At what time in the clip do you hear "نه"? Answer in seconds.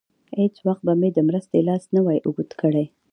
1.95-1.99